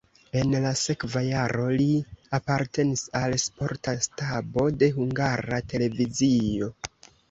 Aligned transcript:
En 0.39 0.53
la 0.61 0.69
sekva 0.79 1.21
jaro 1.25 1.67
li 1.81 1.87
apartenis 2.39 3.05
al 3.23 3.39
sporta 3.47 3.97
stabo 4.09 4.69
de 4.83 4.93
Hungara 5.01 5.65
Televizio. 5.73 6.77